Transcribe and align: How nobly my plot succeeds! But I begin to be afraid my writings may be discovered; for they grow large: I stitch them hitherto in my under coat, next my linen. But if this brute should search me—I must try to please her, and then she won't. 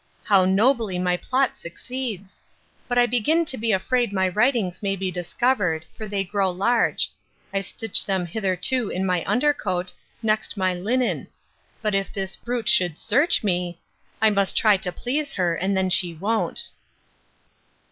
How 0.23 0.45
nobly 0.45 0.97
my 0.97 1.15
plot 1.15 1.55
succeeds! 1.55 2.41
But 2.87 2.97
I 2.97 3.05
begin 3.05 3.45
to 3.45 3.55
be 3.55 3.71
afraid 3.71 4.11
my 4.11 4.27
writings 4.27 4.81
may 4.81 4.95
be 4.95 5.11
discovered; 5.11 5.85
for 5.95 6.07
they 6.07 6.23
grow 6.23 6.49
large: 6.49 7.11
I 7.53 7.61
stitch 7.61 8.03
them 8.07 8.25
hitherto 8.25 8.89
in 8.89 9.05
my 9.05 9.23
under 9.27 9.53
coat, 9.53 9.93
next 10.23 10.57
my 10.57 10.73
linen. 10.73 11.27
But 11.83 11.93
if 11.93 12.11
this 12.11 12.35
brute 12.35 12.67
should 12.67 12.97
search 12.97 13.43
me—I 13.43 14.31
must 14.31 14.57
try 14.57 14.75
to 14.77 14.91
please 14.91 15.33
her, 15.33 15.53
and 15.53 15.77
then 15.77 15.91
she 15.91 16.15
won't. 16.15 16.69